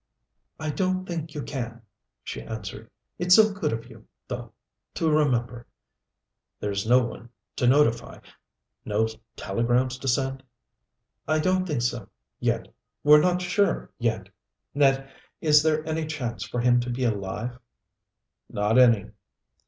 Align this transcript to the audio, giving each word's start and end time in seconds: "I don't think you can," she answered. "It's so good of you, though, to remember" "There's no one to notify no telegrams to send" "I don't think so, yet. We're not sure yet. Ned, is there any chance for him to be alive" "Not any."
"I 0.59 0.71
don't 0.71 1.05
think 1.07 1.35
you 1.35 1.43
can," 1.43 1.83
she 2.23 2.41
answered. 2.41 2.89
"It's 3.19 3.35
so 3.35 3.53
good 3.53 3.71
of 3.71 3.87
you, 3.87 4.07
though, 4.27 4.51
to 4.95 5.07
remember" 5.11 5.67
"There's 6.59 6.89
no 6.89 7.05
one 7.05 7.29
to 7.57 7.67
notify 7.67 8.17
no 8.83 9.07
telegrams 9.35 9.99
to 9.99 10.07
send" 10.07 10.41
"I 11.27 11.37
don't 11.37 11.67
think 11.67 11.83
so, 11.83 12.09
yet. 12.39 12.67
We're 13.03 13.21
not 13.21 13.43
sure 13.43 13.91
yet. 13.99 14.29
Ned, 14.73 15.07
is 15.39 15.61
there 15.61 15.87
any 15.87 16.07
chance 16.07 16.43
for 16.43 16.61
him 16.61 16.79
to 16.79 16.89
be 16.89 17.03
alive" 17.03 17.59
"Not 18.49 18.79
any." 18.79 19.11